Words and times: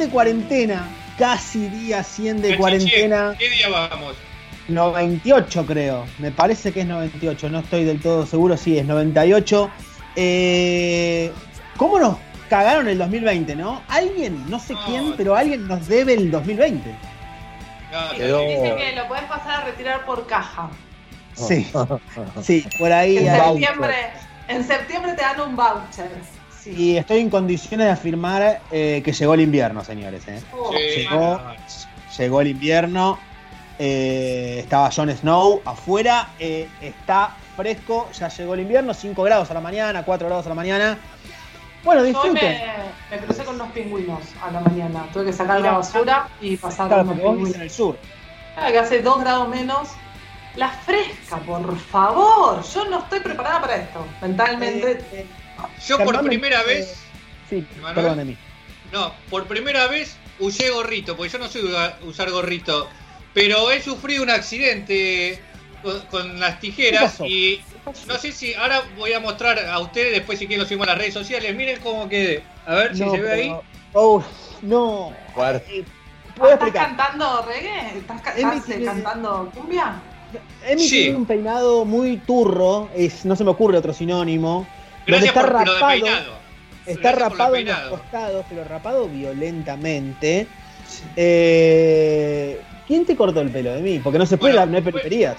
día 0.00 0.06
100 0.06 0.08
de 0.08 0.08
cuarentena. 0.10 0.88
Casi 1.18 1.68
día 1.68 2.02
100 2.02 2.42
de 2.42 2.56
cuarentena. 2.56 3.34
¿Qué 3.38 3.50
día 3.50 3.68
vamos? 3.68 4.14
98 4.68 5.66
creo. 5.66 6.06
Me 6.18 6.30
parece 6.30 6.72
que 6.72 6.80
es 6.80 6.86
98. 6.86 7.50
No 7.50 7.58
estoy 7.60 7.84
del 7.84 8.00
todo 8.00 8.24
seguro. 8.26 8.56
Sí, 8.56 8.78
es 8.78 8.86
98. 8.86 9.70
Eh, 10.16 11.32
¿Cómo 11.76 11.98
nos 11.98 12.16
cagaron 12.48 12.88
el 12.88 12.98
2020, 12.98 13.54
no? 13.56 13.82
Alguien, 13.88 14.48
no 14.48 14.58
sé 14.58 14.74
No. 14.74 14.84
quién, 14.86 15.14
pero 15.16 15.36
alguien 15.36 15.66
nos 15.68 15.86
debe 15.86 16.14
el 16.14 16.30
2020. 16.30 16.90
No, 17.92 18.10
Sí, 18.10 18.16
Quedó- 18.16 18.40
Dice 18.40 18.76
que 18.76 18.92
lo 18.96 19.08
podés 19.08 19.24
pasar 19.24 19.62
a 19.62 19.64
retirar 19.64 20.04
por 20.06 20.26
caja. 20.26 20.70
Sí, 21.34 21.66
sí, 22.42 22.64
por 22.78 22.92
ahí. 22.92 23.18
En 23.18 23.28
hay- 23.28 23.40
septiembre, 23.60 23.94
en 24.48 24.64
septiembre 24.66 25.12
te 25.14 25.22
dan 25.22 25.40
un 25.40 25.56
voucher. 25.56 26.10
Y 26.76 26.96
estoy 26.96 27.20
en 27.20 27.30
condiciones 27.30 27.86
de 27.86 27.92
afirmar 27.92 28.60
eh, 28.70 29.02
que 29.04 29.12
llegó 29.12 29.34
el 29.34 29.40
invierno, 29.40 29.82
señores. 29.84 30.26
¿eh? 30.28 30.40
Oh, 30.56 30.70
Sí, 30.72 31.02
Llegó. 31.08 31.40
Llegó 32.18 32.40
el 32.40 32.48
invierno. 32.48 33.18
eh, 33.78 34.58
estaba 34.60 34.90
Jon 34.90 35.10
Snow 35.16 35.62
afuera. 35.64 36.28
eh, 36.38 36.68
está 36.80 37.34
fresco. 37.56 38.08
Ya 38.18 38.28
llegó 38.28 38.54
el 38.54 38.60
invierno. 38.60 38.92
5 38.94 39.22
grados 39.22 39.50
a 39.50 39.54
la 39.54 39.60
mañana, 39.60 40.02
4 40.04 40.26
grados 40.26 40.46
a 40.46 40.48
la 40.50 40.54
mañana. 40.54 40.98
Bueno, 41.82 42.02
disfruten. 42.02 42.34
me, 43.10 43.16
me 43.16 43.22
crucé 43.24 43.42
con 43.44 43.54
unos 43.54 43.72
pingüinos 43.72 44.20
a 44.42 44.50
la 44.50 44.60
mañana. 44.60 45.06
Tuve 45.14 45.26
que 45.26 45.32
sacar 45.32 45.60
la 45.62 45.72
basura 45.72 46.28
y 46.40 46.56
pasar 46.58 46.88
Claro, 46.88 47.04
unos 47.04 47.18
pingüinos. 47.20 47.54
en 47.54 47.60
el 47.62 47.70
sur. 47.70 47.96
Ah, 48.56 48.70
que 48.70 48.78
hace 48.78 49.00
2 49.00 49.20
grados 49.20 49.48
menos. 49.48 49.88
La 50.56 50.68
fresca, 50.68 51.36
por 51.38 51.78
favor. 51.78 52.62
Yo 52.74 52.84
no 52.86 52.98
estoy 52.98 53.20
preparada 53.20 53.60
para 53.62 53.76
esto. 53.76 54.04
Mentalmente. 54.20 55.26
Eh, 55.68 55.72
eh, 55.78 55.82
Yo 55.88 55.98
por 56.04 56.20
primera 56.22 56.60
eh, 56.62 56.66
vez, 56.66 56.96
Sí, 57.48 57.64
Manuel. 57.76 57.94
perdón 57.94 58.18
de 58.18 58.24
mí. 58.26 58.36
no, 58.92 59.12
por 59.28 59.46
primera 59.46 59.86
vez 59.88 60.16
usé 60.38 60.70
gorrito, 60.70 61.16
porque 61.16 61.32
yo 61.32 61.38
no 61.38 61.48
soy 61.48 61.62
usar 62.04 62.30
gorrito, 62.30 62.88
pero 63.34 63.70
he 63.70 63.82
sufrido 63.82 64.22
un 64.22 64.30
accidente 64.30 65.40
con, 65.82 66.00
con 66.06 66.40
las 66.40 66.54
¿Qué 66.56 66.60
tijeras 66.60 67.20
y 67.20 67.60
no 68.06 68.18
sé 68.18 68.32
si 68.32 68.54
ahora 68.54 68.82
voy 68.96 69.12
a 69.12 69.20
mostrar 69.20 69.58
a 69.58 69.78
ustedes, 69.80 70.12
después 70.12 70.38
si 70.38 70.46
quieren 70.46 70.62
lo 70.62 70.66
subimos 70.68 70.86
a 70.86 70.90
las 70.90 70.98
redes 70.98 71.14
sociales, 71.14 71.54
miren 71.56 71.80
cómo 71.80 72.08
quedé. 72.08 72.42
A 72.66 72.74
ver 72.74 72.96
si 72.96 73.04
No, 73.04 73.10
se 73.12 73.20
ve 73.20 73.32
ahí. 73.32 73.48
pero- 73.48 73.64
Oh, 73.92 74.22
no. 74.62 75.12
Eh, 75.36 75.84
¿Puedo 76.36 76.52
¿Estás 76.52 76.68
explicar? 76.68 76.96
cantando 76.96 77.42
reggae? 77.46 77.98
¿Estás, 77.98 78.68
eh, 78.68 78.82
cantando 78.84 79.50
cumbia? 79.52 80.00
Emi 80.64 80.82
Sí. 80.82 80.90
tiene 81.02 81.16
un 81.16 81.26
peinado 81.26 81.84
muy 81.84 82.18
turro. 82.18 82.88
Es, 82.94 83.24
no 83.24 83.34
se 83.34 83.42
me 83.42 83.50
ocurre 83.50 83.76
otro 83.78 83.92
sinónimo. 83.92 84.66
Gracias 85.10 85.28
está 85.34 85.40
por 85.42 85.52
lo 85.52 85.58
de 85.58 85.64
rapado. 85.80 85.90
peinado. 86.02 86.40
Está 86.86 87.12
Gracias 87.12 87.12
por 87.12 87.12
lo 87.12 87.28
rapado 87.28 87.56
en 87.56 87.66
los 87.66 87.76
costados, 88.00 88.46
pero 88.48 88.64
rapado 88.64 89.08
violentamente. 89.08 90.46
Eh, 91.16 92.60
¿Quién 92.86 93.04
te 93.06 93.14
cortó 93.16 93.40
el 93.40 93.50
pelo 93.50 93.72
de 93.74 93.80
mí? 93.80 94.00
Porque 94.02 94.18
no 94.18 94.26
se 94.26 94.36
puede, 94.36 94.54
Bueno, 94.54 94.70
no 94.72 94.76
hay 94.78 94.82
fue- 94.82 94.92
peluquerías. 94.92 95.36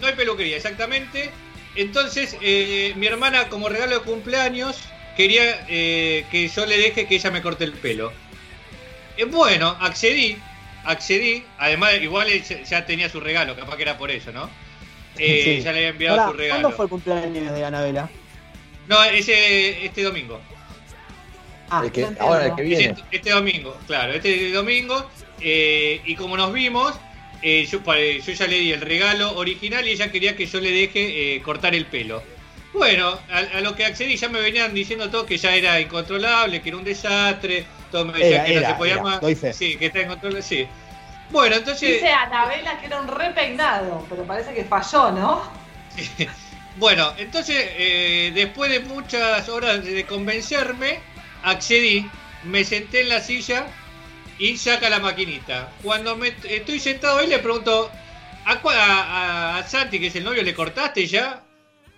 No 0.00 0.06
hay 0.06 0.14
peluquería, 0.14 0.56
exactamente. 0.56 1.30
Entonces, 1.76 2.36
eh, 2.40 2.92
mi 2.96 3.06
hermana, 3.06 3.48
como 3.48 3.68
regalo 3.68 3.98
de 3.98 4.04
cumpleaños, 4.04 4.76
quería 5.16 5.64
eh, 5.68 6.24
que 6.30 6.48
yo 6.48 6.66
le 6.66 6.78
deje 6.78 7.06
que 7.06 7.14
ella 7.16 7.30
me 7.30 7.42
corte 7.42 7.64
el 7.64 7.72
pelo. 7.72 8.12
Bueno, 9.30 9.76
accedí, 9.80 10.36
accedí. 10.84 11.44
Además, 11.58 11.92
igual 12.00 12.28
ya- 12.68 12.86
tenía 12.86 13.08
su 13.08 13.20
regalo, 13.20 13.54
capaz 13.54 13.76
que 13.76 13.82
era 13.82 13.98
por 13.98 14.10
eso, 14.10 14.32
¿no? 14.32 14.48
Sí. 15.16 15.60
Ya 15.62 15.72
le 15.72 15.78
había 15.78 15.88
enviado 15.90 16.30
su 16.30 16.36
regalo. 16.36 16.60
¿Cuándo 16.62 16.76
fue 16.76 16.84
el 16.86 16.90
cumpleaños 16.90 17.54
de 17.54 17.64
Anabela? 17.64 18.08
No, 18.88 19.02
ese, 19.04 19.84
este 19.84 20.02
domingo. 20.02 20.40
Ah, 21.70 21.82
El 21.84 21.92
que- 21.92 22.08
ahora 22.18 22.46
el 22.46 22.54
que 22.56 22.62
viene. 22.62 22.84
Este, 22.86 23.02
este 23.16 23.30
domingo, 23.30 23.76
claro, 23.86 24.12
este 24.12 24.50
domingo. 24.52 25.08
eh, 25.40 26.02
y 26.04 26.16
como 26.16 26.36
nos 26.36 26.52
vimos, 26.52 26.92
eh, 27.42 27.64
yo, 27.70 27.82
pa- 27.82 27.96
yo 27.98 28.32
ya 28.32 28.46
le 28.46 28.58
di 28.58 28.72
el 28.72 28.80
regalo 28.80 29.36
original 29.38 29.86
y 29.88 29.92
ella 29.92 30.10
quería 30.10 30.36
que 30.36 30.44
yo 30.46 30.60
le 30.60 30.70
deje 30.70 31.36
eh, 31.36 31.42
cortar 31.42 31.74
el 31.74 31.86
pelo. 31.86 32.22
Bueno, 32.74 33.18
a, 33.30 33.38
a 33.38 33.60
lo 33.62 33.74
que 33.74 33.84
accedí 33.84 34.16
ya 34.16 34.28
me 34.28 34.40
venían 34.40 34.74
diciendo 34.74 35.08
todo 35.10 35.24
que 35.26 35.38
ya 35.38 35.54
era 35.54 35.80
incontrolable, 35.80 36.60
que 36.60 36.68
era 36.68 36.78
un 36.78 36.84
desastre, 36.84 37.64
todo 37.90 38.04
me 38.04 38.12
decía 38.18 38.44
Era, 38.46 38.46
que 38.46 38.60
no 38.60 38.66
se 38.68 38.74
podía 38.74 38.92
era, 38.94 39.02
más. 39.02 39.20
Sí, 39.56 39.76
que 39.76 39.86
está 39.86 40.00
incontrolable, 40.02 40.42
sí. 40.42 40.66
Bueno, 41.30 41.56
entonces, 41.56 41.88
Dice 41.94 42.10
Anabela 42.10 42.78
que 42.80 42.86
era 42.86 43.00
un 43.00 43.08
repeinado, 43.08 44.04
pero 44.10 44.24
parece 44.24 44.52
que 44.52 44.64
falló, 44.64 45.10
¿no? 45.12 45.42
bueno, 46.76 47.12
entonces 47.18 47.56
eh, 47.76 48.32
después 48.34 48.70
de 48.70 48.80
muchas 48.80 49.48
horas 49.48 49.84
de 49.84 50.04
convencerme, 50.06 50.98
accedí, 51.42 52.08
me 52.44 52.64
senté 52.64 53.02
en 53.02 53.08
la 53.10 53.20
silla 53.20 53.66
y 54.38 54.56
saca 54.56 54.88
la 54.88 54.98
maquinita. 55.00 55.70
Cuando 55.82 56.16
me 56.16 56.32
estoy 56.48 56.78
sentado 56.80 57.18
ahí 57.18 57.26
le 57.26 57.38
pregunto, 57.40 57.90
¿a, 58.46 58.52
a, 58.52 59.02
a- 59.54 59.58
a 59.58 59.68
Santi, 59.68 59.98
que 60.00 60.06
es 60.06 60.16
el 60.16 60.24
novio, 60.24 60.42
le 60.42 60.54
cortaste 60.54 61.06
ya? 61.06 61.42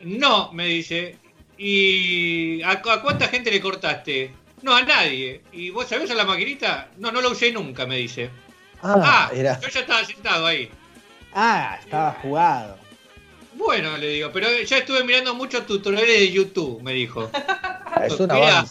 No, 0.01 0.53
me 0.53 0.67
dice. 0.67 1.17
¿Y 1.59 2.61
a, 2.63 2.71
a 2.73 3.03
cuánta 3.03 3.29
gente 3.29 3.51
le 3.51 3.61
cortaste? 3.61 4.33
No, 4.63 4.75
a 4.75 4.83
nadie. 4.83 5.43
¿Y 5.53 5.71
vos 5.71 5.89
sabés 5.89 6.05
usar 6.05 6.17
la 6.17 6.25
maquinita? 6.25 6.89
No, 6.99 7.13
no 7.13 7.21
la 7.21 7.29
usé 7.29 7.53
nunca, 7.53 7.87
me 7.87 7.97
dice. 7.99 8.31
Ah, 8.83 9.01
Ah, 9.05 9.31
era. 9.33 9.61
yo 9.61 9.69
ya 9.69 9.81
estaba 9.81 10.05
sentado 10.05 10.47
ahí. 10.47 10.69
Ah, 11.35 11.79
estaba 11.81 12.13
jugado. 12.23 12.79
Bueno, 13.65 13.97
le 13.97 14.09
digo, 14.09 14.31
pero 14.33 14.49
ya 14.63 14.79
estuve 14.79 15.05
mirando 15.05 15.35
muchos 15.35 15.67
tutoriales 15.67 16.19
de 16.19 16.33
YouTube, 16.33 16.83
me 16.83 16.93
dijo. 16.93 17.31
Es 18.05 18.19
un 18.19 18.27
Mirá, 18.29 18.65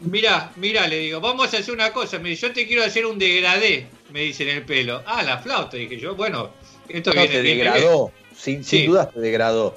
mirá, 0.00 0.52
mirá, 0.56 0.86
le 0.86 0.98
digo, 0.98 1.20
vamos 1.20 1.52
a 1.52 1.56
hacer 1.58 1.74
una 1.74 1.92
cosa. 1.92 2.18
Me 2.18 2.28
dice, 2.28 2.46
yo 2.48 2.52
te 2.52 2.66
quiero 2.66 2.84
hacer 2.84 3.06
un 3.06 3.18
degradé, 3.18 3.88
me 4.12 4.20
dice 4.20 4.44
en 4.44 4.56
el 4.58 4.62
pelo. 4.64 5.02
Ah, 5.06 5.22
la 5.22 5.38
flauta, 5.38 5.76
dije 5.76 5.98
yo. 5.98 6.14
Bueno, 6.14 6.50
esto 6.88 7.10
No, 7.12 7.20
viene 7.22 7.36
te 7.36 7.42
degradó. 7.42 8.12
Sin, 8.36 8.62
Sí. 8.62 8.78
sin 8.80 8.90
dudas 8.90 9.12
te 9.12 9.20
degradó. 9.20 9.74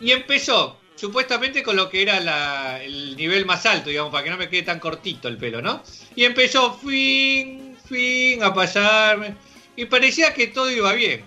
Y 0.00 0.12
empezó, 0.12 0.78
supuestamente 0.94 1.62
con 1.62 1.76
lo 1.76 1.88
que 1.88 2.02
era 2.02 2.20
la- 2.20 2.82
el 2.84 3.16
nivel 3.16 3.46
más 3.46 3.64
alto, 3.66 3.88
digamos, 3.90 4.12
para 4.12 4.22
que 4.22 4.30
no 4.30 4.36
me 4.36 4.48
quede 4.48 4.62
tan 4.62 4.78
cortito 4.78 5.26
el 5.28 5.38
pelo, 5.38 5.60
¿no? 5.62 5.82
Y 6.14 6.24
empezó, 6.24 6.74
fin, 6.74 7.76
fin, 7.88 8.42
a 8.42 8.52
pasarme. 8.54 9.34
Y 9.76 9.86
parecía 9.86 10.32
que 10.34 10.46
todo 10.48 10.70
iba 10.70 10.92
bien. 10.92 11.24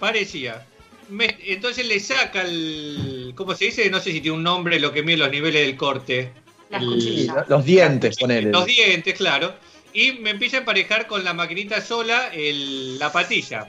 Parecía. 0.00 0.66
Me- 1.08 1.38
entonces 1.46 1.86
le 1.86 1.98
saca 2.00 2.42
el. 2.42 3.32
¿Cómo 3.34 3.54
se 3.54 3.66
dice? 3.66 3.88
No 3.90 3.98
sé 4.00 4.12
si 4.12 4.20
tiene 4.20 4.36
un 4.36 4.42
nombre 4.42 4.78
lo 4.78 4.92
que 4.92 5.02
mide 5.02 5.16
los 5.18 5.30
niveles 5.30 5.66
del 5.66 5.76
corte. 5.76 6.32
Las 6.70 6.82
El- 6.82 7.30
los 7.48 7.64
dientes, 7.64 8.16
ponele. 8.18 8.50
Los 8.50 8.66
dientes, 8.66 9.14
claro. 9.14 9.54
Y 9.94 10.12
me 10.12 10.30
empieza 10.30 10.58
a 10.58 10.60
emparejar 10.60 11.06
con 11.06 11.24
la 11.24 11.32
maquinita 11.32 11.80
sola 11.80 12.28
el- 12.32 12.98
la 12.98 13.10
patilla. 13.10 13.66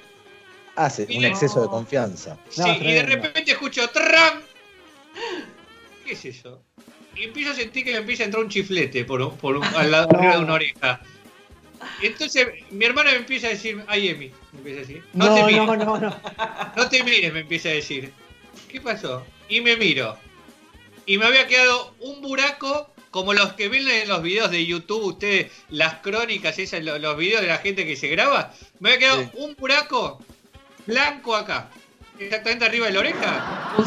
Hace 0.75 1.03
un 1.03 1.07
Mira. 1.09 1.29
exceso 1.29 1.61
de 1.61 1.67
confianza. 1.69 2.37
Sí, 2.49 2.61
No, 2.61 2.73
y 2.75 2.91
de 2.93 3.03
repente 3.03 3.51
escucho 3.51 3.87
¡Tram! 3.89 4.41
¿Qué 6.05 6.13
es 6.13 6.25
eso? 6.25 6.61
Y 7.15 7.23
empiezo 7.23 7.51
a 7.51 7.55
sentir 7.55 7.83
que 7.85 7.91
me 7.91 7.97
empieza 7.97 8.23
a 8.23 8.25
entrar 8.25 8.43
un 8.43 8.49
chiflete 8.49 9.05
por, 9.05 9.21
un- 9.21 9.37
por 9.37 9.57
un- 9.57 9.63
al 9.63 9.91
lado 9.91 10.09
arriba 10.15 10.35
de 10.37 10.43
una 10.43 10.53
oreja. 10.53 11.01
Entonces 12.01 12.47
mi 12.71 12.85
hermana 12.85 13.11
me 13.11 13.17
empieza 13.17 13.47
a 13.47 13.51
decir, 13.51 13.83
ay 13.87 14.09
Emi, 14.09 14.31
me 14.53 14.59
empieza 14.59 14.77
a 14.79 14.81
decir, 14.81 15.03
no, 15.13 15.25
No, 15.25 15.35
te 15.35 15.43
mires, 15.43 15.65
no, 15.65 15.75
no, 15.99 16.15
no 16.75 16.89
te 16.89 17.03
mires, 17.03 17.33
me 17.33 17.39
empieza 17.41 17.69
a 17.69 17.73
decir. 17.73 18.11
¿Qué 18.69 18.79
pasó? 18.81 19.25
Y 19.47 19.61
me 19.61 19.75
miro. 19.77 20.17
Y 21.05 21.17
me 21.17 21.25
había 21.25 21.47
quedado 21.47 21.93
un 21.99 22.21
buraco 22.21 22.91
como 23.11 23.33
los 23.33 23.53
que 23.53 23.67
ven 23.69 23.87
en 23.89 24.07
los 24.07 24.21
videos 24.21 24.51
de 24.51 24.63
YouTube, 24.65 25.03
ustedes, 25.03 25.51
las 25.69 25.95
crónicas, 25.95 26.59
esas, 26.59 26.83
lo- 26.83 26.99
los 26.99 27.17
videos 27.17 27.41
de 27.41 27.47
la 27.47 27.57
gente 27.57 27.85
que 27.87 27.95
se 27.95 28.07
graba. 28.07 28.53
Me 28.79 28.89
había 28.93 28.99
quedado 28.99 29.21
Sí. 29.23 29.29
un 29.33 29.55
buraco 29.55 30.23
blanco 30.85 31.35
acá. 31.35 31.69
Exactamente 32.19 32.65
arriba 32.65 32.85
de 32.87 32.93
la 32.93 32.99
oreja. 32.99 33.73
Un. 33.77 33.85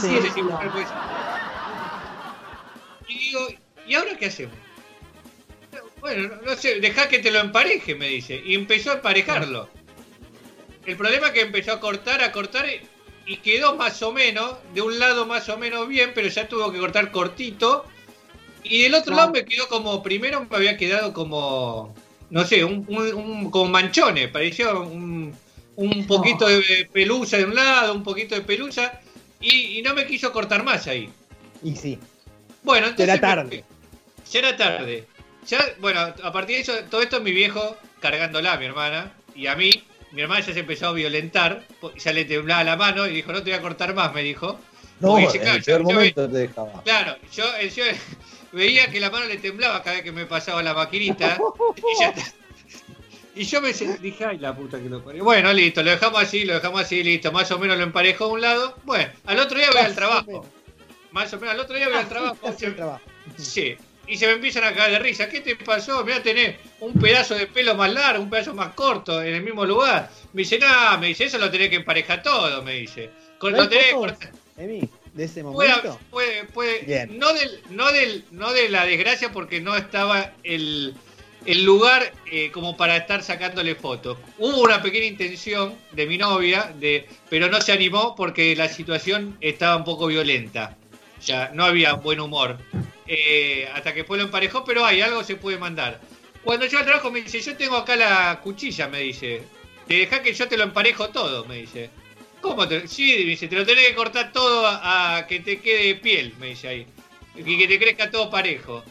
Y 3.08 3.18
digo, 3.18 3.46
¿y 3.86 3.94
ahora 3.94 4.16
qué 4.18 4.26
hacemos? 4.26 4.56
Bueno, 6.02 6.28
no- 6.44 6.56
sé, 6.56 6.80
deja 6.80 7.08
que 7.08 7.20
te 7.20 7.30
lo 7.30 7.38
empareje, 7.40 7.94
me 7.94 8.08
dice. 8.08 8.42
Y 8.44 8.54
empezó 8.54 8.90
a 8.90 8.94
emparejarlo. 8.96 9.68
El 10.84 10.96
problema 10.96 11.28
es 11.28 11.32
que 11.32 11.40
empezó 11.42 11.72
a 11.72 11.80
cortar, 11.80 12.22
a 12.22 12.32
cortar 12.32 12.66
y 13.24 13.36
quedó 13.38 13.76
más 13.76 14.02
o 14.02 14.12
menos, 14.12 14.56
de 14.74 14.82
un 14.82 14.98
lado 14.98 15.26
más 15.26 15.48
o 15.48 15.56
menos 15.56 15.86
bien, 15.88 16.10
pero 16.14 16.26
ya 16.28 16.48
tuvo 16.48 16.70
que 16.72 16.78
cortar 16.80 17.10
cortito. 17.12 17.84
Y 18.64 18.82
del 18.82 18.94
otro 18.94 19.14
Ah. 19.14 19.18
lado 19.18 19.30
me 19.32 19.44
quedó 19.44 19.68
como, 19.68 20.02
primero 20.02 20.44
me 20.50 20.56
había 20.56 20.76
quedado 20.76 21.12
como, 21.12 21.94
no 22.30 22.44
sé, 22.44 22.64
un, 22.64 22.84
un- 22.88 23.14
un- 23.14 23.50
como 23.50 23.70
manchones, 23.70 24.28
parecía 24.28 24.74
un, 24.74 25.32
un 25.76 26.06
poquito 26.08 26.48
de 26.48 26.88
pelusa 26.92 27.38
de 27.38 27.44
un 27.44 27.54
lado, 27.54 27.94
un 27.94 28.02
poquito 28.02 28.34
de 28.34 28.40
pelusa, 28.42 29.00
y, 29.40 29.78
y 29.78 29.82
no 29.82 29.94
me 29.94 30.04
quiso 30.06 30.32
cortar 30.32 30.64
más 30.64 30.86
ahí. 30.88 31.08
Y 31.62 31.76
sí. 31.76 31.98
Bueno, 32.64 32.88
entonces. 32.88 33.08
Era 33.08 33.20
tarde. 33.20 33.64
Ya 34.32 34.38
era 34.40 34.56
tarde. 34.56 35.06
Ya, 35.46 35.58
bueno, 35.80 36.00
a 36.00 36.32
partir 36.32 36.56
de 36.56 36.62
eso, 36.62 36.72
todo 36.90 37.02
esto 37.02 37.20
mi 37.20 37.32
viejo 37.32 37.76
cargándola 38.00 38.52
a 38.52 38.56
mi 38.58 38.66
hermana 38.66 39.12
y 39.34 39.46
a 39.46 39.56
mí. 39.56 39.70
Mi 40.12 40.20
hermana 40.22 40.44
ya 40.44 40.52
se 40.52 40.60
empezó 40.60 40.88
a 40.88 40.92
violentar, 40.92 41.62
po- 41.80 41.92
ya 41.94 42.12
le 42.12 42.26
temblaba 42.26 42.62
la 42.64 42.76
mano 42.76 43.06
y 43.06 43.14
dijo, 43.14 43.32
no 43.32 43.38
te 43.42 43.50
voy 43.50 43.58
a 43.58 43.62
cortar 43.62 43.94
más, 43.94 44.12
me 44.12 44.22
dijo. 44.22 44.58
No, 45.00 45.08
Porque 45.12 45.22
en 45.24 45.26
dice, 45.32 45.40
claro, 45.40 45.56
el 45.56 45.64
peor 45.64 45.80
yo- 45.80 45.88
yo- 45.88 45.94
momento 45.94 46.28
te 46.28 46.36
dejaba. 46.38 46.82
Claro, 46.82 47.16
yo, 47.34 47.44
yo, 47.74 47.84
veía 48.52 48.88
que 48.90 49.00
la 49.00 49.10
mano 49.10 49.24
le 49.24 49.38
temblaba 49.38 49.82
cada 49.82 49.96
vez 49.96 50.04
que 50.04 50.12
me 50.12 50.26
pasaba 50.26 50.62
la 50.62 50.74
maquinita. 50.74 51.38
y, 51.76 52.00
ya 52.00 52.08
está. 52.10 52.22
Y 53.34 53.44
yo 53.44 53.62
me 53.62 53.72
dije, 53.72 54.24
ay, 54.26 54.36
la 54.38 54.54
puta 54.54 54.78
que 54.78 54.90
lo 54.90 55.02
parió. 55.02 55.24
Bueno, 55.24 55.50
listo, 55.54 55.82
lo 55.82 55.90
dejamos 55.90 56.22
así, 56.22 56.44
lo 56.44 56.52
dejamos 56.54 56.82
así, 56.82 57.02
listo. 57.02 57.32
Más 57.32 57.50
o 57.50 57.58
menos 57.58 57.78
lo 57.78 57.84
emparejó 57.84 58.24
a 58.24 58.28
un 58.28 58.42
lado. 58.42 58.76
Bueno, 58.84 59.10
al 59.24 59.38
otro 59.38 59.56
día 59.58 59.68
voy 59.72 59.80
al 59.80 59.94
trabajo. 59.94 60.46
Más 61.12 61.32
o 61.32 61.36
menos, 61.40 61.54
al 61.54 61.60
otro 61.60 61.74
día 61.76 61.88
voy 61.88 61.96
al 61.96 62.08
trabajo. 62.10 62.36
Sí. 63.38 63.76
Y 64.12 64.16
se 64.18 64.26
me 64.26 64.32
empiezan 64.34 64.64
a 64.64 64.74
caer 64.74 64.92
de 64.92 64.98
risa. 64.98 65.26
¿Qué 65.26 65.40
te 65.40 65.56
pasó? 65.56 66.04
Mira, 66.04 66.22
tenés 66.22 66.56
un 66.80 66.92
pedazo 66.92 67.34
de 67.34 67.46
pelo 67.46 67.74
más 67.74 67.90
largo, 67.90 68.22
un 68.22 68.28
pedazo 68.28 68.52
más 68.52 68.74
corto 68.74 69.22
en 69.22 69.34
el 69.36 69.42
mismo 69.42 69.64
lugar. 69.64 70.10
Me 70.34 70.42
dice, 70.42 70.58
no, 70.58 70.98
me 70.98 71.06
dice, 71.06 71.24
eso 71.24 71.38
lo 71.38 71.50
tenés 71.50 71.70
que 71.70 71.76
emparejar 71.76 72.22
todo, 72.22 72.62
me 72.62 72.74
dice. 72.74 73.08
Con, 73.38 73.52
¿No 73.52 73.62
lo 73.62 73.68
tenés 73.70 73.86
que 73.86 73.94
de 75.14 75.24
ese 75.24 75.42
momento? 75.42 75.98
puede, 76.10 76.44
puede- 76.44 76.80
Bien. 76.80 77.18
no 77.18 77.32
del, 77.32 77.62
no 77.70 77.90
del, 77.90 78.22
no 78.32 78.52
de 78.52 78.68
la 78.68 78.84
desgracia 78.84 79.32
porque 79.32 79.62
no 79.62 79.74
estaba 79.76 80.32
el, 80.44 80.92
el 81.46 81.64
lugar 81.64 82.12
eh, 82.30 82.50
como 82.52 82.76
para 82.76 82.98
estar 82.98 83.22
sacándole 83.22 83.74
fotos. 83.76 84.18
Hubo 84.36 84.58
una 84.60 84.82
pequeña 84.82 85.06
intención 85.06 85.74
de 85.92 86.06
mi 86.06 86.18
novia, 86.18 86.70
de, 86.78 87.08
pero 87.30 87.48
no 87.48 87.62
se 87.62 87.72
animó 87.72 88.14
porque 88.14 88.54
la 88.56 88.68
situación 88.68 89.38
estaba 89.40 89.74
un 89.76 89.84
poco 89.84 90.06
violenta. 90.06 90.76
Ya 91.24 91.50
no 91.54 91.64
había 91.64 91.94
buen 91.94 92.20
humor. 92.20 92.58
Eh, 93.06 93.68
hasta 93.74 93.92
que 93.92 94.00
después 94.00 94.18
lo 94.18 94.26
emparejó, 94.26 94.64
pero 94.64 94.84
hay 94.84 95.00
algo 95.00 95.24
se 95.24 95.36
puede 95.36 95.58
mandar. 95.58 96.00
Cuando 96.44 96.66
yo 96.66 96.78
al 96.78 96.84
trabajo 96.84 97.10
me 97.10 97.22
dice, 97.22 97.40
yo 97.40 97.56
tengo 97.56 97.76
acá 97.76 97.96
la 97.96 98.40
cuchilla, 98.42 98.88
me 98.88 99.00
dice. 99.00 99.42
Te 99.86 99.94
deja 99.94 100.22
que 100.22 100.32
yo 100.32 100.48
te 100.48 100.56
lo 100.56 100.64
emparejo 100.64 101.08
todo, 101.10 101.44
me 101.44 101.56
dice. 101.56 101.90
¿Cómo 102.40 102.66
te.? 102.66 102.88
Sí, 102.88 103.14
me 103.18 103.30
dice, 103.30 103.48
te 103.48 103.56
lo 103.56 103.64
tenés 103.64 103.88
que 103.88 103.94
cortar 103.94 104.32
todo 104.32 104.66
a, 104.66 105.16
a 105.16 105.26
que 105.26 105.40
te 105.40 105.60
quede 105.60 105.96
piel, 105.96 106.34
me 106.38 106.48
dice 106.48 106.68
ahí. 106.68 106.86
Y 107.36 107.58
que 107.58 107.68
te 107.68 107.78
crezca 107.78 108.10
todo 108.10 108.30
parejo. 108.30 108.84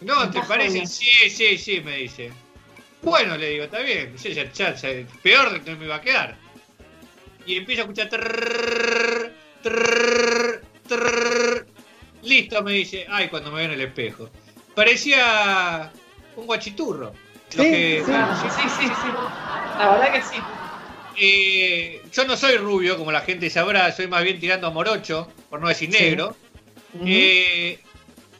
No, 0.00 0.30
¿te 0.30 0.40
parece? 0.42 0.86
Sí, 0.86 1.30
sí, 1.30 1.58
sí, 1.58 1.80
me 1.80 1.96
dice. 1.98 2.32
Bueno, 3.02 3.36
le 3.36 3.50
digo, 3.50 3.64
está 3.64 3.80
bien. 3.80 4.16
Ya, 4.16 4.30
ya, 4.30 4.52
ya, 4.52 4.74
ya, 4.74 5.06
peor 5.22 5.60
no 5.66 5.76
me 5.76 5.84
iba 5.84 5.96
a 5.96 6.00
quedar. 6.00 6.36
Y 7.46 7.56
empiezo 7.56 7.82
a 7.82 7.84
escuchar. 7.84 8.08
Listo, 12.32 12.62
me 12.62 12.72
dice. 12.72 13.06
Ay, 13.10 13.28
cuando 13.28 13.50
me 13.50 13.58
veo 13.58 13.66
en 13.66 13.72
el 13.72 13.80
espejo. 13.82 14.28
Parecía 14.74 15.90
un 16.36 16.46
guachiturro. 16.46 17.12
Lo 17.56 17.62
Sí, 17.62 17.70
que- 17.70 18.02
sí. 18.06 18.12
Sí, 18.12 18.68
sí, 18.80 18.86
sí. 18.86 19.08
La 19.78 19.90
verdad 19.92 20.12
que 20.12 20.22
sí. 20.22 20.36
Eh, 21.20 22.02
yo 22.12 22.24
no 22.24 22.36
soy 22.36 22.56
rubio, 22.56 22.96
como 22.96 23.12
la 23.12 23.20
gente 23.20 23.50
sabrá, 23.50 23.92
soy 23.92 24.06
más 24.06 24.24
bien 24.24 24.40
tirando 24.40 24.66
a 24.66 24.70
morocho, 24.70 25.30
por 25.50 25.60
no 25.60 25.68
decir 25.68 25.92
Sí. 25.92 25.98
negro. 26.02 26.34
Eh, 27.04 27.78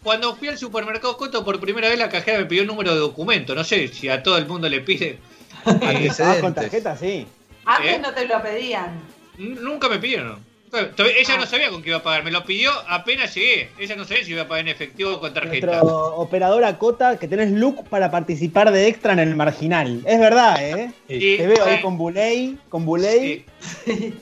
cuando 0.03 0.35
fui 0.37 0.49
al 0.49 0.57
supermercado 0.59 1.17
Coto 1.17 1.45
por 1.45 1.61
primera 1.61 1.89
vez, 1.89 1.99
la 1.99 2.09
cajera 2.09 2.39
me 2.39 2.47
pidió 2.47 2.63
un 2.63 2.69
número 2.69 2.93
de 2.95 3.01
documento. 3.01 3.55
No 3.55 3.63
sé 3.65 3.89
si 3.89 4.09
a 4.09 4.23
todo 4.23 4.39
el 4.39 4.47
mundo 4.47 4.69
le 4.69 4.81
pide. 4.81 5.19
Ah, 5.65 5.71
Antecedentes. 5.71 6.41
con 6.41 6.55
tarjeta, 6.55 6.97
sí. 6.97 7.25
Antes 7.65 7.95
¿Eh? 7.95 7.99
no 8.03 8.13
te 8.13 8.27
lo 8.27 8.43
pedían. 8.43 9.01
N- 9.39 9.61
Nunca 9.61 9.89
me 9.89 9.99
pidieron. 10.01 10.45
Ella 10.73 11.35
Ah. 11.35 11.39
no 11.39 11.47
sabía 11.47 11.69
con 11.71 11.83
qué 11.83 11.91
iba 11.91 11.99
a 11.99 12.03
pagar. 12.03 12.25
Me 12.25 12.31
lo 12.31 12.45
pidió 12.45 12.71
apenas 12.89 13.35
llegué. 13.35 13.71
Ella 13.79 13.95
no 13.97 14.05
sabía 14.05 14.25
si 14.25 14.31
iba 14.33 14.43
a 14.43 14.49
pagar 14.49 14.63
en 14.67 14.69
efectivo 14.69 15.13
o 15.13 15.21
con 15.21 15.35
tarjeta. 15.35 15.67
Nuestro 15.67 16.17
operador 16.17 16.65
Acota, 16.65 17.19
que 17.19 17.29
tenés 17.29 17.51
look 17.51 17.89
para 17.89 18.11
participar 18.11 18.71
de 18.73 18.89
extra 18.89 19.13
en 19.13 19.19
el 19.19 19.37
marginal. 19.37 20.03
Es 20.07 20.19
verdad, 20.19 20.57
¿eh? 20.67 20.93
Te 21.09 21.47
veo 21.47 21.65
ahí 21.65 21.81
con 21.83 21.99
Buley, 21.99 22.59
con 22.69 22.87
Buley. 22.87 23.45
sí. 23.85 24.15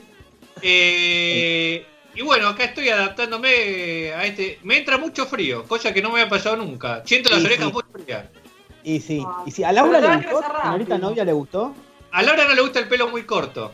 Eh, 0.63 1.87
y 2.15 2.23
bueno, 2.23 2.49
acá 2.49 2.65
estoy 2.65 2.89
adaptándome 2.89 4.13
a 4.13 4.27
este. 4.27 4.59
Me 4.63 4.77
entra 4.79 4.99
mucho 4.99 5.27
frío, 5.27 5.65
cosa 5.65 5.95
que 5.95 6.03
no 6.03 6.11
me 6.11 6.21
había 6.21 6.29
pasado 6.29 6.57
nunca. 6.57 7.03
Siento 7.07 7.31
las 7.31 7.41
Sí, 7.41 7.47
orejas 7.47 7.67
sí. 7.69 7.73
muy 7.73 7.83
frías. 7.93 8.25
Y 8.83 9.01
sí. 9.01 9.23
Ah, 9.27 9.43
Y 9.47 9.51
sí, 9.53 9.63
¿a 9.65 9.73
Laura 9.73 10.01
le 10.01 10.09
gustó? 10.17 10.43
¿Señorita 10.63 10.99
novia 10.99 11.25
le 11.25 11.33
gustó? 11.33 11.75
A 12.13 12.23
Laura 12.23 12.45
no 12.47 12.55
le 12.55 12.61
gusta 12.63 12.79
el 12.81 12.89
pelo 12.89 13.09
muy 13.09 13.23
corto. 13.23 13.73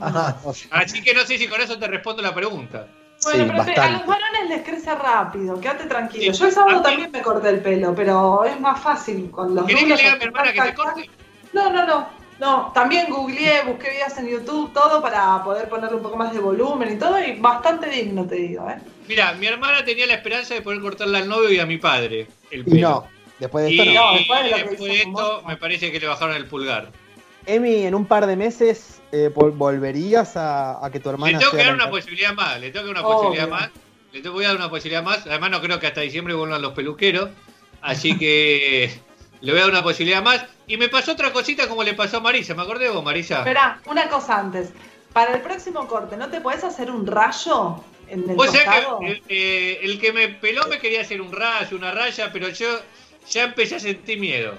Ajá. 0.00 0.36
Así 0.70 1.02
que 1.02 1.14
no 1.14 1.20
sé 1.24 1.38
si 1.38 1.46
con 1.48 1.60
eso 1.60 1.78
te 1.78 1.86
respondo 1.86 2.22
la 2.22 2.34
pregunta. 2.34 2.86
Bueno, 3.24 3.44
Sí, 3.44 3.60
pero 3.66 3.82
a 3.82 3.90
los 3.90 4.06
varones 4.06 4.48
les 4.48 4.62
crece 4.62 4.94
rápido, 4.96 5.60
quédate 5.60 5.84
tranquilo. 5.86 6.32
Sí. 6.34 6.40
Yo 6.40 6.46
el 6.46 6.52
sábado 6.52 6.78
mí- 6.78 6.82
también 6.82 7.10
me 7.12 7.22
corté 7.22 7.50
el 7.50 7.60
pelo, 7.60 7.94
pero 7.94 8.44
es 8.44 8.58
más 8.58 8.80
fácil 8.80 9.30
con 9.30 9.54
los 9.54 9.64
¿Querés 9.64 9.84
que 9.84 9.88
le 9.90 9.96
diga 9.96 10.12
a 10.12 10.16
mi 10.16 10.24
hermana 10.24 10.52
que 10.52 10.60
te 10.60 10.74
corte? 10.74 11.10
No, 11.52 11.70
no, 11.70 11.86
no. 11.86 12.22
No, 12.40 12.72
también 12.74 13.06
googleé, 13.08 13.62
busqué 13.64 13.90
videos 13.90 14.16
en 14.18 14.26
YouTube, 14.28 14.72
todo 14.72 15.00
para 15.00 15.44
poder 15.44 15.68
ponerle 15.68 15.96
un 15.98 16.02
poco 16.02 16.16
más 16.16 16.32
de 16.32 16.40
volumen 16.40 16.92
y 16.92 16.96
todo, 16.98 17.22
y 17.22 17.34
bastante 17.38 17.88
digno, 17.88 18.26
te 18.26 18.34
digo, 18.34 18.68
¿eh? 18.68 18.78
Mira, 19.06 19.32
mi 19.34 19.46
hermana 19.46 19.84
tenía 19.84 20.06
la 20.08 20.14
esperanza 20.14 20.54
de 20.54 20.62
poder 20.62 20.80
cortarle 20.80 21.18
al 21.18 21.28
novio 21.28 21.52
y 21.52 21.60
a 21.60 21.66
mi 21.66 21.78
padre 21.78 22.26
el 22.50 22.60
Y 22.62 22.64
pelo. 22.64 22.88
no. 22.88 23.06
Después 23.38 23.64
de 23.66 23.70
Y, 23.72 23.78
esto 23.80 23.92
no. 23.92 24.10
No, 24.12 24.16
después 24.18 24.42
de 24.44 24.50
que 24.50 24.64
después 24.64 24.92
de 24.92 25.02
esto 25.02 25.42
me 25.46 25.56
parece 25.56 25.92
que 25.92 26.00
le 26.00 26.06
bajaron 26.08 26.34
el 26.34 26.46
pulgar. 26.46 26.88
Emi, 27.46 27.84
en 27.86 27.94
un 27.94 28.06
par 28.06 28.26
de 28.26 28.34
meses 28.34 29.00
eh, 29.12 29.30
vol- 29.32 29.56
volverías 29.56 30.36
a, 30.36 30.84
a 30.84 30.90
que 30.90 30.98
tu 31.00 31.10
hermana 31.10 31.32
Le 31.32 31.38
tengo 31.38 31.52
que 31.52 31.58
dar 31.58 31.74
una 31.74 31.90
posibilidad 31.90 32.34
más, 32.34 32.58
le 32.60 32.70
tengo 32.70 32.86
que 32.86 32.92
dar 32.92 33.00
una 33.02 33.06
Obvio. 33.08 33.16
posibilidad 33.18 33.48
más. 33.48 33.70
Le 34.12 34.20
tengo 34.20 34.38
que 34.38 34.44
dar 34.44 34.56
una 34.56 34.68
posibilidad 34.68 35.02
más. 35.02 35.26
Además 35.26 35.50
no 35.50 35.60
creo 35.62 35.78
que 35.80 35.86
hasta 35.86 36.00
diciembre 36.02 36.34
vuelvan 36.34 36.60
los 36.60 36.72
peluqueros. 36.72 37.30
Así 37.80 38.18
que 38.18 38.92
le 39.40 39.52
voy 39.52 39.60
a 39.60 39.64
dar 39.64 39.70
una 39.70 39.82
posibilidad 39.82 40.22
más. 40.22 40.44
Y 40.66 40.76
me 40.76 40.88
pasó 40.88 41.12
otra 41.12 41.32
cosita 41.32 41.68
como 41.68 41.82
le 41.82 41.94
pasó 41.94 42.18
a 42.18 42.20
Marisa. 42.20 42.54
¿Me 42.54 42.62
acordé 42.62 42.84
de 42.84 42.90
vos, 42.90 43.04
Marisa? 43.04 43.38
Esperá, 43.38 43.80
una 43.86 44.08
cosa 44.08 44.38
antes. 44.38 44.70
Para 45.12 45.34
el 45.34 45.40
próximo 45.42 45.86
corte, 45.86 46.16
¿no 46.16 46.28
te 46.28 46.40
podés 46.40 46.64
hacer 46.64 46.90
un 46.90 47.06
rayo 47.06 47.82
en 48.08 48.28
el 48.30 48.36
Vos 48.36 48.50
que 48.50 49.22
eh, 49.28 49.78
el 49.82 50.00
que 50.00 50.12
me 50.12 50.28
peló 50.28 50.66
me 50.68 50.78
quería 50.78 51.02
hacer 51.02 51.20
un 51.20 51.32
rayo, 51.32 51.76
una 51.76 51.90
raya, 51.90 52.30
pero 52.32 52.48
yo 52.48 52.80
ya 53.30 53.44
empecé 53.44 53.76
a 53.76 53.80
sentir 53.80 54.18
miedo. 54.18 54.54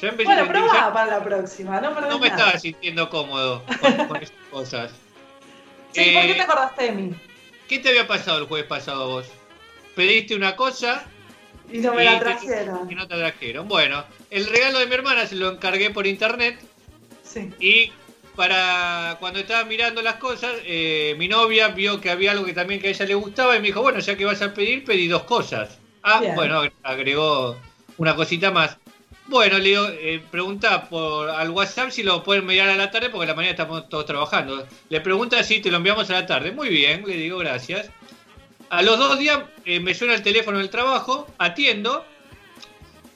Empecé 0.00 0.24
Bueno, 0.24 0.46
probá 0.46 0.72
ya 0.72 0.92
para 0.92 1.18
la 1.18 1.24
próxima, 1.24 1.80
no 1.80 1.90
no 1.90 2.18
me 2.18 2.28
nada. 2.28 2.42
estaba 2.42 2.58
sintiendo 2.58 3.08
cómodo 3.10 3.64
con, 3.80 4.06
con 4.08 4.16
esas 4.22 4.36
cosas. 4.50 4.92
Sí, 5.92 6.10
¿por 6.12 6.22
qué 6.24 6.32
Eh, 6.32 6.34
te 6.34 6.42
acordaste 6.42 6.84
de 6.84 6.92
mí? 6.92 7.14
¿Qué 7.66 7.78
te 7.78 7.88
había 7.88 8.06
pasado 8.06 8.38
el 8.38 8.44
jueves 8.44 8.66
pasado 8.68 9.02
a 9.04 9.06
vos? 9.06 9.26
Pediste 9.96 10.36
una 10.36 10.54
cosa 10.54 11.04
Y 11.72 11.78
no 11.78 11.94
me 11.94 12.02
y 12.02 12.04
la 12.04 12.18
te- 12.18 12.24
trajeron. 12.26 12.92
y 12.92 12.94
no 12.94 13.08
te 13.08 13.16
trajeron. 13.16 13.66
Bueno, 13.68 14.04
el 14.30 14.46
regalo 14.46 14.78
de 14.80 14.86
mi 14.86 14.94
hermana 14.94 15.26
se 15.26 15.34
lo 15.34 15.48
encargué 15.50 15.88
por 15.90 16.06
internet 16.06 16.60
Sí. 17.24 17.50
y 17.58 17.90
para 18.36 19.16
cuando 19.18 19.40
estaba 19.40 19.64
mirando 19.64 20.02
las 20.02 20.16
cosas, 20.16 20.52
eh, 20.64 21.14
mi 21.18 21.26
novia 21.26 21.68
vio 21.68 22.00
que 22.02 22.10
había 22.10 22.32
algo 22.32 22.44
que 22.44 22.52
también 22.52 22.80
que 22.80 22.88
a 22.88 22.90
ella 22.90 23.06
le 23.06 23.14
gustaba 23.14 23.56
y 23.56 23.60
me 23.60 23.68
dijo, 23.68 23.80
bueno, 23.80 23.98
ya 23.98 24.14
que 24.16 24.24
vas 24.26 24.42
a 24.42 24.52
pedir, 24.52 24.84
pedí 24.84 25.08
dos 25.08 25.22
cosas. 25.24 25.78
Ah, 26.02 26.20
Bien. 26.20 26.34
bueno, 26.34 26.62
agregó 26.82 27.56
una 27.96 28.14
cosita 28.14 28.50
más. 28.50 28.76
Bueno, 29.28 29.58
le 29.58 29.68
digo, 29.68 29.86
eh, 29.88 30.22
pregunta 30.30 30.88
por 30.88 31.28
al 31.28 31.50
WhatsApp 31.50 31.90
si 31.90 32.02
lo 32.02 32.22
pueden 32.24 32.44
enviar 32.44 32.70
a 32.70 32.76
la 32.76 32.90
tarde 32.90 33.10
porque 33.10 33.26
la 33.26 33.34
mañana 33.34 33.50
estamos 33.50 33.88
todos 33.88 34.06
trabajando. 34.06 34.66
Le 34.88 35.00
pregunta 35.02 35.42
si 35.44 35.60
te 35.60 35.70
lo 35.70 35.76
enviamos 35.76 36.08
a 36.08 36.14
la 36.14 36.26
tarde. 36.26 36.50
Muy 36.50 36.70
bien, 36.70 37.04
le 37.06 37.14
digo 37.16 37.38
gracias. 37.38 37.90
A 38.70 38.82
los 38.82 38.98
dos 38.98 39.18
días 39.18 39.40
eh, 39.66 39.80
me 39.80 39.94
suena 39.94 40.14
el 40.14 40.22
teléfono 40.22 40.58
del 40.58 40.70
trabajo, 40.70 41.26
atiendo, 41.38 42.04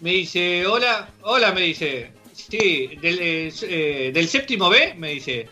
me 0.01 0.11
dice, 0.11 0.67
hola, 0.67 1.09
hola, 1.23 1.53
me 1.53 1.63
dice, 1.63 2.13
sí, 2.33 2.91
del, 3.01 3.19
eh, 3.21 3.53
eh, 3.63 4.11
del 4.13 4.29
séptimo 4.29 4.69
B, 4.69 4.95
me 4.97 5.11
dice, 5.11 5.49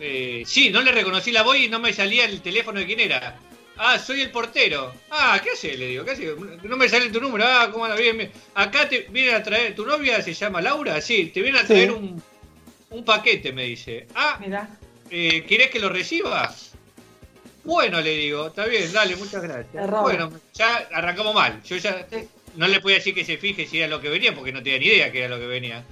eh, 0.00 0.42
sí, 0.46 0.70
no 0.70 0.80
le 0.82 0.92
reconocí 0.92 1.32
la 1.32 1.42
voz 1.42 1.58
y 1.58 1.68
no 1.68 1.78
me 1.78 1.92
salía 1.92 2.24
el 2.24 2.40
teléfono 2.40 2.80
de 2.80 2.86
quién 2.86 3.00
era. 3.00 3.38
Ah, 3.78 3.98
soy 3.98 4.22
el 4.22 4.30
portero. 4.30 4.92
Ah, 5.10 5.40
¿qué 5.42 5.50
hace? 5.50 5.76
Le 5.76 5.86
digo, 5.88 6.04
¿qué 6.04 6.10
hace? 6.12 6.34
No 6.64 6.76
me 6.76 6.88
sale 6.88 7.10
tu 7.10 7.20
número. 7.20 7.44
Ah, 7.46 7.68
¿cómo 7.70 7.84
anda? 7.84 7.96
Bien, 7.96 8.16
bien. 8.16 8.30
Acá 8.54 8.88
te 8.88 9.06
vienen 9.10 9.34
a 9.36 9.42
traer, 9.42 9.74
¿tu 9.74 9.86
novia 9.86 10.20
se 10.22 10.34
llama 10.34 10.60
Laura? 10.60 11.00
Sí, 11.00 11.26
te 11.32 11.40
viene 11.42 11.58
a 11.58 11.62
Sí. 11.62 11.68
traer 11.68 11.92
un, 11.92 12.20
un 12.90 13.04
paquete, 13.04 13.52
me 13.52 13.64
dice. 13.64 14.06
Ah, 14.14 14.38
Mirá. 14.40 14.68
eh, 15.10 15.44
¿querés 15.48 15.70
que 15.70 15.78
lo 15.78 15.88
reciba? 15.88 16.52
Bueno, 17.64 18.00
le 18.00 18.10
digo, 18.16 18.48
está 18.48 18.64
bien, 18.66 18.92
dale, 18.92 19.14
muchas 19.16 19.42
gracias. 19.42 19.74
Error. 19.84 20.02
Bueno, 20.02 20.32
ya 20.54 20.88
arrancamos 20.92 21.34
mal. 21.34 21.62
Yo 21.64 21.76
ya 21.76 22.06
Sí. 22.10 22.26
no 22.56 22.66
le 22.66 22.80
podía 22.80 22.96
decir 22.96 23.14
que 23.14 23.24
se 23.24 23.36
fije 23.36 23.66
si 23.66 23.78
era 23.78 23.88
lo 23.88 24.00
que 24.00 24.08
venía, 24.08 24.34
porque 24.34 24.52
no 24.52 24.62
tenía 24.62 24.78
ni 24.78 24.86
idea 24.86 25.12
que 25.12 25.18
era 25.20 25.28
lo 25.28 25.38
que 25.38 25.46
venía. 25.46 25.84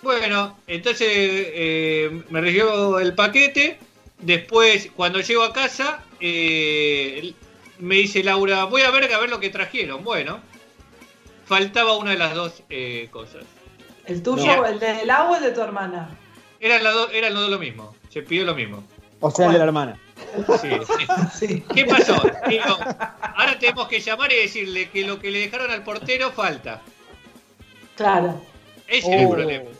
Bueno, 0.00 0.58
entonces 0.66 1.08
eh, 1.10 2.22
me 2.30 2.40
recibió 2.40 2.98
el 3.00 3.14
paquete. 3.14 3.78
Después, 4.18 4.90
cuando 4.94 5.20
llego 5.20 5.42
a 5.42 5.52
casa, 5.52 6.04
eh, 6.22 7.34
me 7.80 7.96
dice 7.96 8.22
Laura, 8.22 8.64
voy 8.64 8.82
a 8.82 8.90
ver 8.92 9.12
a 9.12 9.18
ver 9.18 9.28
lo 9.28 9.40
que 9.40 9.50
trajeron. 9.50 10.04
Bueno, 10.04 10.40
faltaba 11.44 11.96
una 11.96 12.12
de 12.12 12.18
las 12.18 12.34
dos 12.34 12.62
eh, 12.70 13.08
cosas. 13.10 13.44
¿El 14.06 14.22
tuyo, 14.22 14.56
No. 14.56 14.64
el 14.64 14.78
del 14.78 15.10
agua 15.10 15.32
o 15.32 15.36
el 15.36 15.42
de 15.42 15.50
tu 15.50 15.60
hermana? 15.60 16.16
Eran 16.60 16.82
dos, 16.84 17.10
los 17.12 17.34
dos 17.34 17.50
lo 17.50 17.58
mismo. 17.58 17.96
Se 18.08 18.22
pidió 18.22 18.44
lo 18.44 18.54
mismo. 18.54 18.84
O 19.20 19.30
sea, 19.32 19.46
el 19.46 19.52
de 19.52 19.58
la 19.58 19.64
hermana. 19.64 19.98
Sí, 20.60 20.68
sí. 20.70 21.06
Sí. 21.48 21.64
¿Qué 21.74 21.84
pasó? 21.84 22.14
Digo, 22.48 22.78
ahora 23.36 23.58
tenemos 23.58 23.88
que 23.88 24.00
llamar 24.00 24.32
y 24.32 24.36
decirle 24.36 24.90
que 24.90 25.04
lo 25.04 25.18
que 25.18 25.30
le 25.30 25.40
dejaron 25.40 25.70
al 25.72 25.82
portero 25.82 26.30
falta. 26.30 26.80
Claro. 27.96 28.40
Ese 28.86 29.14
es 29.14 29.22
el 29.22 29.28
problema. 29.28 29.70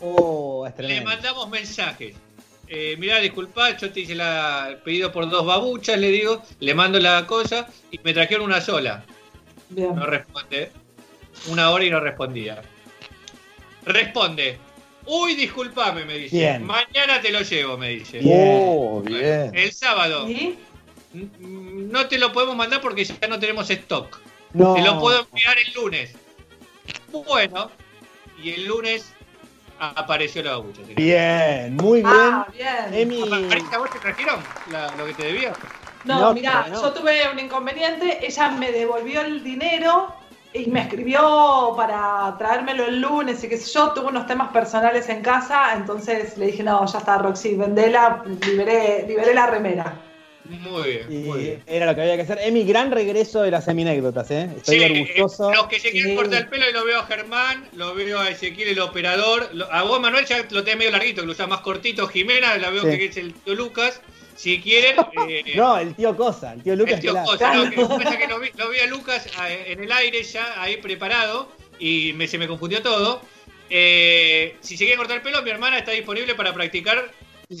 Oh, 0.00 0.66
es 0.66 0.76
Le 0.78 1.00
mandamos 1.02 1.48
mensajes. 1.48 2.16
Eh, 2.74 2.96
mirá, 2.98 3.18
disculpa, 3.18 3.76
yo 3.76 3.92
te 3.92 4.00
hice 4.00 4.14
la 4.14 4.68
el 4.70 4.76
pedido 4.78 5.12
por 5.12 5.28
dos 5.28 5.44
babuchas, 5.44 5.98
le 5.98 6.08
digo, 6.08 6.42
le 6.58 6.74
mando 6.74 6.98
la 6.98 7.26
cosa 7.26 7.68
y 7.90 7.98
me 8.02 8.14
trajeron 8.14 8.46
una 8.46 8.62
sola. 8.62 9.04
Bien. 9.68 9.94
No 9.94 10.06
responde. 10.06 10.70
Una 11.48 11.70
hora 11.70 11.84
y 11.84 11.90
no 11.90 12.00
respondía. 12.00 12.62
Responde. 13.84 14.58
Uy, 15.04 15.34
disculpame, 15.34 16.06
me 16.06 16.16
dice. 16.16 16.34
Bien. 16.36 16.64
Mañana 16.64 17.20
te 17.20 17.30
lo 17.30 17.42
llevo, 17.42 17.76
me 17.76 17.90
dice. 17.90 18.20
Bien. 18.20 18.60
Oh, 18.64 19.02
bien. 19.04 19.50
El 19.54 19.70
sábado. 19.72 20.26
¿Y? 20.30 20.56
"Mm, 21.12 21.90
No 21.92 22.06
te 22.06 22.16
lo 22.18 22.32
podemos 22.32 22.56
mandar 22.56 22.80
porque 22.80 23.04
ya 23.04 23.28
no 23.28 23.38
tenemos 23.38 23.68
stock. 23.68 24.18
No. 24.54 24.72
Te 24.74 24.80
lo 24.82 24.98
puedo 24.98 25.26
enviar 25.30 25.58
el 25.58 25.74
lunes. 25.74 26.12
Bueno. 27.10 27.70
Y 28.42 28.50
el 28.50 28.64
lunes 28.64 29.12
apareció 29.82 30.42
la 30.42 30.52
babucha. 30.52 30.82
Bien, 30.94 31.74
muy 31.76 32.02
bien. 32.02 32.14
Ah, 32.14 32.46
bien. 32.52 32.94
Emi. 32.94 33.46
Marita, 33.48 33.78
¿vos 33.78 33.90
te 33.90 33.98
trajeron 33.98 34.40
la- 34.70 34.94
lo 34.96 35.06
que 35.06 35.14
te 35.14 35.24
debía? 35.24 35.52
No, 36.04 36.20
No, 36.20 36.34
mira, 36.34 36.66
no. 36.70 36.80
yo 36.82 36.92
tuve 36.92 37.28
un 37.32 37.38
inconveniente, 37.38 38.24
ella 38.26 38.50
me 38.50 38.72
devolvió 38.72 39.20
el 39.22 39.42
dinero 39.42 40.14
y 40.52 40.66
me 40.66 40.80
escribió 40.82 41.74
para 41.76 42.34
traérmelo 42.38 42.86
el 42.86 43.00
lunes 43.00 43.42
y 43.44 43.48
qué 43.48 43.56
sé 43.56 43.72
yo, 43.72 43.92
tuve 43.92 44.06
unos 44.08 44.26
temas 44.26 44.50
personales 44.52 45.08
en 45.08 45.22
casa, 45.22 45.72
entonces 45.74 46.36
le 46.38 46.46
dije, 46.46 46.62
no, 46.62 46.84
ya 46.86 46.98
está, 46.98 47.18
Roxy, 47.18 47.54
vendela, 47.56 48.22
liberé, 48.46 49.04
liberé 49.08 49.32
la 49.34 49.46
remera. 49.46 49.94
Muy 50.44 50.82
bien, 50.90 51.06
Y 51.08 51.14
muy 51.28 51.38
bien. 51.40 51.62
era 51.66 51.86
lo 51.86 51.94
que 51.94 52.00
había 52.02 52.16
que 52.16 52.22
hacer. 52.22 52.38
Emi, 52.42 52.64
gran 52.64 52.90
regreso 52.90 53.42
de 53.42 53.50
las 53.50 53.64
seminécdotas, 53.64 54.30
¿eh? 54.32 54.50
Estoy 54.56 54.78
Sí, 54.80 54.84
orgulloso. 54.84 55.50
eh, 55.52 55.54
Los 55.56 55.66
que 55.68 55.78
se 55.80 55.90
quieren 55.92 56.16
cortar 56.16 56.42
el 56.42 56.48
pelo, 56.48 56.68
y 56.68 56.72
lo 56.72 56.84
veo 56.84 56.98
a 56.98 57.06
Germán, 57.06 57.68
lo 57.76 57.94
veo 57.94 58.18
a 58.20 58.28
Ezequiel, 58.28 58.68
el 58.70 58.80
operador. 58.80 59.50
A 59.70 59.82
vos, 59.84 60.00
Manuel, 60.00 60.26
ya 60.26 60.44
lo 60.50 60.64
tenés 60.64 60.78
medio 60.78 60.90
larguito, 60.90 61.20
que 61.22 61.26
lo 61.26 61.32
usás 61.32 61.48
más 61.48 61.60
cortito. 61.60 62.08
Jimena, 62.08 62.56
la 62.58 62.70
veo 62.70 62.82
Sí. 62.82 62.98
que 62.98 63.04
es 63.06 63.16
el 63.16 63.32
tío 63.34 63.54
Lucas. 63.54 64.00
Si 64.34 64.60
quieren. 64.60 64.96
eh, 65.28 65.52
No, 65.54 65.78
el 65.78 65.94
tío 65.94 66.16
Cosa, 66.16 66.54
el 66.54 66.62
tío 66.62 66.74
Lucas. 66.74 66.94
el 66.94 67.00
tío 67.00 67.12
la- 67.12 67.24
Cosa, 67.24 67.54
no, 67.54 67.70
que 67.70 67.76
pasa 68.04 68.18
que 68.18 68.26
lo 68.26 68.40
vi, 68.40 68.48
lo 68.56 68.68
vi 68.70 68.78
a 68.80 68.86
Lucas 68.86 69.26
eh, 69.48 69.64
en 69.68 69.84
el 69.84 69.92
aire 69.92 70.22
ya, 70.24 70.60
ahí 70.60 70.76
preparado, 70.78 71.52
y 71.78 72.12
me, 72.14 72.26
se 72.26 72.38
me 72.38 72.48
confundió 72.48 72.82
todo. 72.82 73.22
Eh, 73.70 74.56
si 74.60 74.76
se 74.76 74.84
quieren 74.84 74.98
cortar 74.98 75.18
el 75.18 75.22
pelo, 75.22 75.40
mi 75.42 75.50
hermana 75.50 75.78
está 75.78 75.92
disponible 75.92 76.34
para 76.34 76.52
practicar 76.52 77.10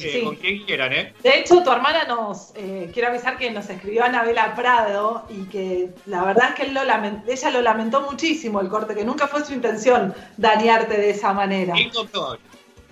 eh, 0.00 0.10
Sí. 0.12 0.22
con 0.24 0.36
quien 0.36 0.64
quieran, 0.64 0.92
¿eh? 0.92 1.14
De 1.22 1.38
hecho, 1.38 1.62
tu 1.62 1.70
hermana 1.70 2.04
nos, 2.04 2.52
eh, 2.56 2.90
quiero 2.92 3.08
avisar 3.08 3.36
que 3.38 3.50
nos 3.50 3.68
escribió 3.68 4.04
Anabela 4.04 4.54
Prado 4.54 5.26
y 5.28 5.44
que 5.44 5.90
la 6.06 6.24
verdad 6.24 6.50
es 6.50 6.54
que 6.54 6.62
él 6.64 6.74
lo 6.74 6.82
lamen- 6.82 7.22
ella 7.28 7.50
lo 7.50 7.60
lamentó 7.62 8.02
muchísimo 8.02 8.60
el 8.60 8.68
corte, 8.68 8.94
que 8.94 9.04
nunca 9.04 9.28
fue 9.28 9.44
su 9.44 9.52
intención 9.52 10.14
dañarte 10.36 10.96
de 10.96 11.10
esa 11.10 11.32
manera. 11.32 11.78
Incomprobable. 11.78 12.40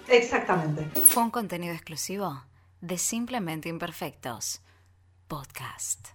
Exactamente. 0.09 1.01
Fue 1.01 1.23
un 1.23 1.31
contenido 1.31 1.73
exclusivo 1.73 2.43
de 2.81 2.99
Simplemente 2.99 3.69
Imperfectos. 3.69 4.61
Podcast. 5.29 6.09